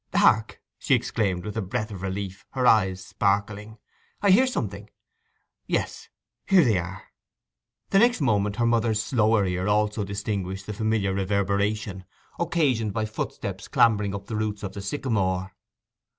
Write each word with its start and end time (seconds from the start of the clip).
Hark!' 0.15 0.59
she 0.79 0.95
exclaimed, 0.95 1.45
with 1.45 1.55
a 1.55 1.61
breath 1.61 1.91
of 1.91 2.01
relief, 2.01 2.43
her 2.53 2.65
eyes 2.65 3.05
sparkling. 3.05 3.77
'I 4.23 4.31
heard 4.31 4.49
something. 4.49 4.89
Yes—here 5.67 6.63
they 6.63 6.79
are!' 6.79 7.03
The 7.91 7.99
next 7.99 8.19
moment 8.19 8.55
her 8.55 8.65
mother's 8.65 8.99
slower 8.99 9.45
ear 9.45 9.67
also 9.67 10.03
distinguished 10.03 10.65
the 10.65 10.73
familiar 10.73 11.13
reverberation 11.13 12.03
occasioned 12.39 12.93
by 12.93 13.05
footsteps 13.05 13.67
clambering 13.67 14.15
up 14.15 14.25
the 14.25 14.35
roots 14.35 14.63
of 14.63 14.73
the 14.73 14.81
sycamore. 14.81 15.53